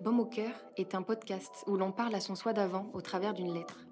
Baume 0.00 0.20
au 0.20 0.26
cœur 0.26 0.52
est 0.76 0.94
un 0.94 1.02
podcast 1.02 1.64
où 1.66 1.76
l'on 1.76 1.90
parle 1.90 2.14
à 2.14 2.20
son 2.20 2.36
soi 2.36 2.52
d'avant 2.52 2.88
au 2.94 3.00
travers 3.00 3.34
d'une 3.34 3.52
lettre. 3.52 3.84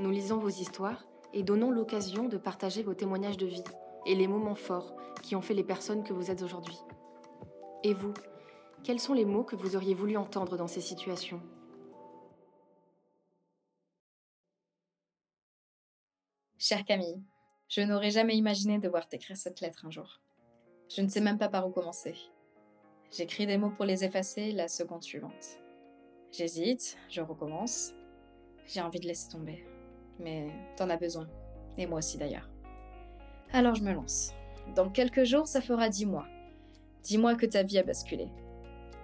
Nous 0.00 0.10
lisons 0.10 0.38
vos 0.38 0.48
histoires 0.48 1.06
et 1.32 1.44
donnons 1.44 1.70
l'occasion 1.70 2.24
de 2.24 2.36
partager 2.36 2.82
vos 2.82 2.94
témoignages 2.94 3.36
de 3.36 3.46
vie 3.46 3.62
et 4.06 4.16
les 4.16 4.26
moments 4.26 4.56
forts 4.56 4.96
qui 5.22 5.36
ont 5.36 5.42
fait 5.42 5.54
les 5.54 5.62
personnes 5.62 6.02
que 6.02 6.12
vous 6.12 6.32
êtes 6.32 6.42
aujourd'hui. 6.42 6.76
Et 7.84 7.94
vous, 7.94 8.12
quels 8.82 8.98
sont 8.98 9.14
les 9.14 9.24
mots 9.24 9.44
que 9.44 9.54
vous 9.54 9.76
auriez 9.76 9.94
voulu 9.94 10.16
entendre 10.16 10.56
dans 10.56 10.66
ces 10.66 10.80
situations? 10.80 11.40
Chère 16.58 16.84
Camille, 16.84 17.22
je 17.68 17.82
n'aurais 17.82 18.10
jamais 18.10 18.36
imaginé 18.36 18.80
devoir 18.80 19.06
t'écrire 19.06 19.36
cette 19.36 19.60
lettre 19.60 19.86
un 19.86 19.90
jour. 19.92 20.20
Je 20.88 21.02
ne 21.02 21.08
sais 21.08 21.20
même 21.20 21.38
pas 21.38 21.48
par 21.48 21.68
où 21.68 21.70
commencer. 21.70 22.16
J'écris 23.12 23.46
des 23.46 23.56
mots 23.56 23.70
pour 23.70 23.84
les 23.84 24.04
effacer 24.04 24.52
la 24.52 24.68
seconde 24.68 25.02
suivante. 25.02 25.60
J'hésite, 26.32 26.96
je 27.08 27.20
recommence. 27.20 27.94
J'ai 28.66 28.80
envie 28.80 29.00
de 29.00 29.06
laisser 29.06 29.30
tomber. 29.30 29.64
Mais 30.18 30.48
t'en 30.76 30.90
as 30.90 30.96
besoin. 30.96 31.28
Et 31.78 31.86
moi 31.86 31.98
aussi 31.98 32.18
d'ailleurs. 32.18 32.50
Alors 33.52 33.74
je 33.74 33.82
me 33.82 33.92
lance. 33.92 34.32
Dans 34.74 34.90
quelques 34.90 35.24
jours, 35.24 35.46
ça 35.46 35.60
fera 35.60 35.88
dix 35.88 36.06
mois. 36.06 36.26
Dix 37.02 37.18
mois 37.18 37.36
que 37.36 37.46
ta 37.46 37.62
vie 37.62 37.78
a 37.78 37.84
basculé. 37.84 38.28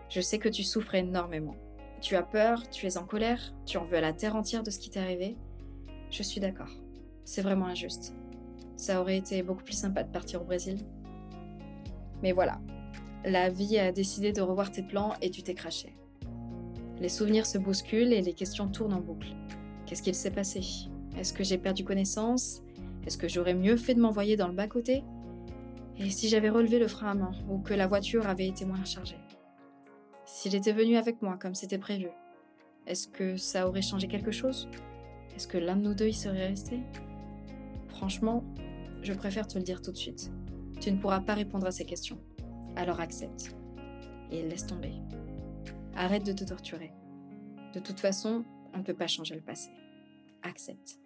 Je 0.08 0.20
sais 0.20 0.38
que 0.38 0.48
tu 0.48 0.64
souffres 0.64 0.96
énormément. 0.96 1.56
Tu 2.00 2.16
as 2.16 2.22
peur, 2.22 2.68
tu 2.68 2.86
es 2.86 2.98
en 2.98 3.06
colère, 3.06 3.54
tu 3.64 3.78
en 3.78 3.84
veux 3.84 3.96
à 3.96 4.00
la 4.00 4.12
terre 4.12 4.34
entière 4.34 4.64
de 4.64 4.70
ce 4.70 4.80
qui 4.80 4.90
t'est 4.90 5.00
arrivé. 5.00 5.36
Je 6.10 6.22
suis 6.24 6.40
d'accord. 6.40 6.70
C'est 7.24 7.42
vraiment 7.42 7.66
injuste. 7.66 8.14
Ça 8.76 9.00
aurait 9.00 9.16
été 9.16 9.42
beaucoup 9.42 9.62
plus 9.62 9.78
sympa 9.78 10.02
de 10.02 10.10
partir 10.10 10.42
au 10.42 10.44
Brésil. 10.44 10.84
Mais 12.20 12.32
voilà, 12.32 12.60
la 13.24 13.50
vie 13.50 13.78
a 13.78 13.92
décidé 13.92 14.32
de 14.32 14.40
revoir 14.40 14.70
tes 14.70 14.82
plans 14.82 15.14
et 15.20 15.30
tu 15.30 15.42
t'es 15.42 15.54
craché. 15.54 15.94
Les 17.00 17.08
souvenirs 17.08 17.46
se 17.46 17.58
bousculent 17.58 18.12
et 18.12 18.22
les 18.22 18.32
questions 18.32 18.68
tournent 18.68 18.94
en 18.94 19.00
boucle. 19.00 19.34
Qu'est-ce 19.86 20.02
qu'il 20.02 20.14
s'est 20.14 20.30
passé? 20.30 20.60
Est-ce 21.18 21.32
que 21.32 21.44
j'ai 21.44 21.58
perdu 21.58 21.84
connaissance? 21.84 22.62
Est-ce 23.06 23.18
que 23.18 23.28
j'aurais 23.28 23.54
mieux 23.54 23.76
fait 23.76 23.94
de 23.94 24.00
m'envoyer 24.00 24.36
dans 24.36 24.48
le 24.48 24.54
bas-côté? 24.54 25.02
Et 25.98 26.10
si 26.10 26.28
j'avais 26.28 26.50
relevé 26.50 26.78
le 26.78 26.88
frein 26.88 27.10
à 27.10 27.14
main 27.14 27.32
ou 27.48 27.58
que 27.58 27.74
la 27.74 27.86
voiture 27.86 28.26
avait 28.26 28.46
été 28.46 28.64
moins 28.64 28.84
chargée? 28.84 29.18
S'il 30.24 30.54
était 30.54 30.72
venu 30.72 30.96
avec 30.96 31.20
moi 31.20 31.36
comme 31.36 31.54
c'était 31.54 31.78
prévu, 31.78 32.08
est-ce 32.86 33.08
que 33.08 33.36
ça 33.36 33.68
aurait 33.68 33.82
changé 33.82 34.08
quelque 34.08 34.30
chose? 34.30 34.68
Est-ce 35.36 35.46
que 35.46 35.58
l'un 35.58 35.76
de 35.76 35.82
nous 35.82 35.94
deux 35.94 36.08
y 36.08 36.14
serait 36.14 36.48
resté? 36.48 36.80
Franchement, 37.88 38.44
je 39.02 39.12
préfère 39.12 39.46
te 39.46 39.58
le 39.58 39.64
dire 39.64 39.82
tout 39.82 39.92
de 39.92 39.96
suite. 39.96 40.30
Tu 40.80 40.90
ne 40.90 40.98
pourras 40.98 41.20
pas 41.20 41.34
répondre 41.34 41.66
à 41.66 41.70
ces 41.70 41.84
questions. 41.84 42.18
Alors 42.76 43.00
accepte. 43.00 43.54
Et 44.30 44.42
laisse 44.42 44.66
tomber. 44.66 44.92
Arrête 45.94 46.24
de 46.24 46.32
te 46.32 46.44
torturer. 46.44 46.92
De 47.74 47.80
toute 47.80 48.00
façon, 48.00 48.44
on 48.74 48.78
ne 48.78 48.82
peut 48.82 48.94
pas 48.94 49.06
changer 49.06 49.34
le 49.34 49.42
passé. 49.42 49.70
Accepte. 50.42 50.98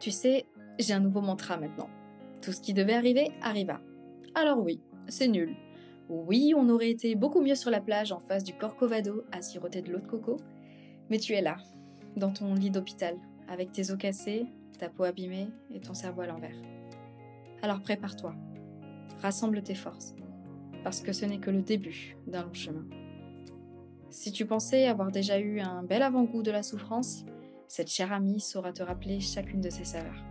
Tu 0.00 0.10
sais, 0.10 0.46
j'ai 0.78 0.92
un 0.92 1.00
nouveau 1.00 1.20
mantra 1.20 1.56
maintenant. 1.56 1.90
Tout 2.40 2.52
ce 2.52 2.60
qui 2.60 2.74
devait 2.74 2.94
arriver 2.94 3.32
arriva. 3.42 3.80
Alors 4.34 4.60
oui, 4.60 4.80
c'est 5.08 5.28
nul. 5.28 5.56
Oui, 6.08 6.54
on 6.56 6.68
aurait 6.68 6.90
été 6.90 7.14
beaucoup 7.16 7.40
mieux 7.40 7.56
sur 7.56 7.70
la 7.70 7.80
plage 7.80 8.12
en 8.12 8.20
face 8.20 8.44
du 8.44 8.54
Corcovado 8.54 9.24
à 9.32 9.42
siroter 9.42 9.82
de 9.82 9.92
l'eau 9.92 9.98
de 9.98 10.06
coco. 10.06 10.36
Mais 11.10 11.18
tu 11.18 11.34
es 11.34 11.42
là, 11.42 11.56
dans 12.16 12.32
ton 12.32 12.54
lit 12.54 12.70
d'hôpital, 12.70 13.16
avec 13.48 13.72
tes 13.72 13.90
os 13.90 13.98
cassés, 13.98 14.46
ta 14.78 14.88
peau 14.88 15.04
abîmée 15.04 15.48
et 15.70 15.80
ton 15.80 15.94
cerveau 15.94 16.22
à 16.22 16.26
l'envers. 16.26 16.56
Alors 17.62 17.82
prépare-toi. 17.82 18.34
Rassemble 19.22 19.62
tes 19.62 19.74
forces. 19.74 20.14
Parce 20.84 21.00
que 21.00 21.12
ce 21.12 21.24
n'est 21.24 21.38
que 21.38 21.50
le 21.50 21.62
début 21.62 22.16
d'un 22.26 22.44
long 22.44 22.54
chemin. 22.54 22.86
Si 24.10 24.32
tu 24.32 24.46
pensais 24.46 24.86
avoir 24.86 25.10
déjà 25.10 25.38
eu 25.38 25.60
un 25.60 25.82
bel 25.82 26.02
avant-goût 26.02 26.42
de 26.42 26.50
la 26.50 26.62
souffrance, 26.62 27.24
cette 27.66 27.90
chère 27.90 28.12
amie 28.12 28.40
saura 28.40 28.72
te 28.72 28.82
rappeler 28.82 29.20
chacune 29.20 29.60
de 29.60 29.70
ses 29.70 29.84
saveurs. 29.84 30.24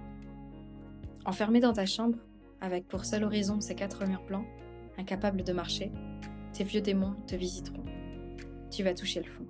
Enfermée 1.25 1.59
dans 1.59 1.74
ta 1.74 1.85
chambre, 1.85 2.18
avec 2.62 2.88
pour 2.88 3.06
seul 3.06 3.24
horizon 3.24 3.62
ces 3.62 3.75
quatre 3.75 4.06
murs 4.06 4.25
blancs, 4.25 4.47
incapable 4.97 5.44
de 5.44 5.53
marcher, 5.53 5.91
tes 6.53 6.63
vieux 6.63 6.81
démons 6.81 7.16
te 7.28 7.35
visiteront. 7.35 7.85
Tu 8.72 8.84
vas 8.84 8.94
toucher 8.94 9.22
le 9.22 9.30
fond. 9.30 9.46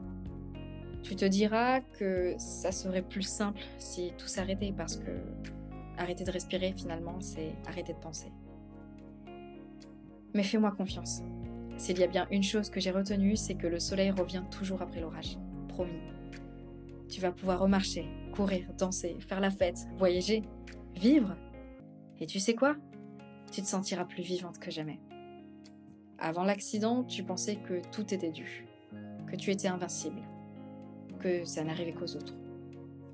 Tu 1.03 1.15
te 1.15 1.25
diras 1.25 1.79
que 1.79 2.35
ça 2.37 2.71
serait 2.71 3.01
plus 3.01 3.21
simple 3.21 3.61
si 3.77 4.11
tout 4.17 4.27
s'arrêtait 4.27 4.73
parce 4.75 4.97
que 4.97 5.11
Arrêter 5.97 6.23
de 6.23 6.31
respirer, 6.31 6.73
finalement, 6.73 7.19
c'est 7.21 7.55
arrêter 7.65 7.93
de 7.93 7.97
penser. 7.97 8.31
Mais 10.37 10.43
fais-moi 10.43 10.69
confiance. 10.69 11.23
S'il 11.77 11.97
y 11.97 12.03
a 12.03 12.07
bien 12.07 12.27
une 12.29 12.43
chose 12.43 12.69
que 12.69 12.79
j'ai 12.79 12.91
retenue, 12.91 13.35
c'est 13.35 13.55
que 13.55 13.65
le 13.65 13.79
soleil 13.79 14.11
revient 14.11 14.43
toujours 14.51 14.83
après 14.83 15.01
l'orage. 15.01 15.35
Promis. 15.67 15.99
Tu 17.09 17.19
vas 17.19 17.31
pouvoir 17.31 17.59
remarcher, 17.59 18.05
courir, 18.35 18.71
danser, 18.77 19.17
faire 19.19 19.39
la 19.39 19.49
fête, 19.49 19.87
voyager, 19.97 20.43
vivre. 20.95 21.35
Et 22.19 22.27
tu 22.27 22.39
sais 22.39 22.53
quoi? 22.53 22.75
Tu 23.51 23.63
te 23.63 23.65
sentiras 23.65 24.05
plus 24.05 24.21
vivante 24.21 24.59
que 24.59 24.69
jamais. 24.69 24.99
Avant 26.19 26.43
l'accident, 26.43 27.03
tu 27.03 27.23
pensais 27.23 27.55
que 27.55 27.81
tout 27.91 28.13
était 28.13 28.31
dû, 28.31 28.67
que 29.25 29.35
tu 29.35 29.49
étais 29.49 29.69
invincible, 29.69 30.21
que 31.19 31.45
ça 31.45 31.63
n'arrivait 31.63 31.93
qu'aux 31.93 32.15
autres. 32.15 32.35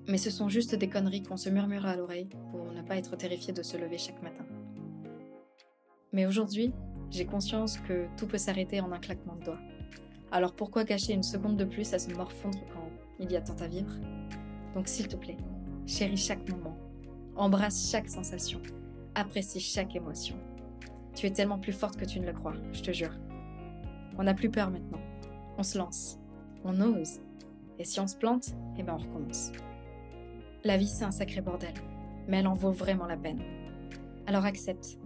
Mais 0.09 0.17
ce 0.17 0.29
sont 0.29 0.49
juste 0.49 0.75
des 0.75 0.89
conneries 0.89 1.23
qu'on 1.23 1.37
se 1.37 1.49
murmure 1.49 1.85
à 1.85 1.95
l'oreille 1.95 2.27
pour 2.51 2.73
ne 2.73 2.81
pas 2.81 2.97
être 2.97 3.15
terrifié 3.15 3.53
de 3.53 3.63
se 3.63 3.77
lever 3.77 3.97
chaque 3.97 4.21
matin. 4.21 4.43
Mais 6.11 6.25
aujourd'hui, 6.25 6.73
j'ai 7.13 7.25
conscience 7.25 7.77
que 7.77 8.07
tout 8.17 8.25
peut 8.25 8.39
s'arrêter 8.39 8.81
en 8.81 8.91
un 8.91 8.97
claquement 8.97 9.35
de 9.35 9.45
doigts. 9.45 9.59
Alors 10.31 10.53
pourquoi 10.53 10.83
gâcher 10.83 11.13
une 11.13 11.21
seconde 11.21 11.57
de 11.57 11.63
plus 11.63 11.93
à 11.93 11.99
se 11.99 12.11
morfondre 12.11 12.57
quand 12.73 12.89
il 13.19 13.31
y 13.31 13.35
a 13.35 13.41
tant 13.41 13.55
à 13.61 13.67
vivre? 13.67 13.93
Donc 14.73 14.87
s'il 14.87 15.07
te 15.07 15.15
plaît, 15.15 15.37
chéris 15.85 16.17
chaque 16.17 16.49
moment, 16.49 16.75
embrasse 17.35 17.91
chaque 17.91 18.09
sensation, 18.09 18.59
apprécie 19.13 19.59
chaque 19.59 19.95
émotion. 19.95 20.35
Tu 21.13 21.27
es 21.27 21.31
tellement 21.31 21.59
plus 21.59 21.71
forte 21.71 21.97
que 21.97 22.05
tu 22.05 22.19
ne 22.19 22.25
le 22.25 22.33
crois, 22.33 22.55
je 22.71 22.81
te 22.81 22.91
jure. 22.91 23.15
On 24.17 24.23
n'a 24.23 24.33
plus 24.33 24.49
peur 24.49 24.71
maintenant. 24.71 25.01
On 25.59 25.63
se 25.63 25.77
lance. 25.77 26.17
On 26.63 26.81
ose. 26.81 27.19
Et 27.77 27.83
si 27.83 27.99
on 27.99 28.07
se 28.07 28.17
plante, 28.17 28.55
eh 28.77 28.83
ben 28.83 28.95
on 28.95 28.97
recommence. 28.97 29.51
La 30.63 30.77
vie, 30.77 30.87
c'est 30.87 31.03
un 31.03 31.11
sacré 31.11 31.41
bordel, 31.41 31.73
mais 32.27 32.37
elle 32.37 32.47
en 32.47 32.55
vaut 32.55 32.71
vraiment 32.71 33.05
la 33.05 33.17
peine. 33.17 33.41
Alors 34.25 34.45
accepte. 34.45 34.97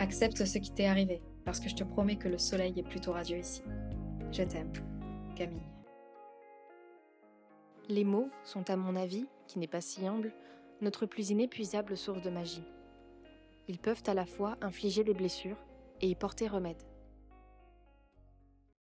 Accepte 0.00 0.44
ce 0.44 0.58
qui 0.58 0.72
t'est 0.72 0.86
arrivé, 0.86 1.22
parce 1.50 1.58
que 1.58 1.68
je 1.68 1.74
te 1.74 1.82
promets 1.82 2.14
que 2.14 2.28
le 2.28 2.38
soleil 2.38 2.78
est 2.78 2.84
plutôt 2.84 3.10
radieux 3.10 3.38
ici. 3.38 3.64
Je 4.30 4.44
t'aime, 4.44 4.70
Camille. 5.34 5.66
Les 7.88 8.04
mots 8.04 8.30
sont, 8.44 8.70
à 8.70 8.76
mon 8.76 8.94
avis, 8.94 9.26
qui 9.48 9.58
n'est 9.58 9.66
pas 9.66 9.80
si 9.80 10.06
humble, 10.06 10.32
notre 10.80 11.06
plus 11.06 11.30
inépuisable 11.30 11.96
source 11.96 12.22
de 12.22 12.30
magie. 12.30 12.62
Ils 13.66 13.80
peuvent 13.80 14.04
à 14.06 14.14
la 14.14 14.26
fois 14.26 14.58
infliger 14.60 15.02
des 15.02 15.12
blessures 15.12 15.56
et 16.00 16.08
y 16.08 16.14
porter 16.14 16.46
remède. 16.46 16.80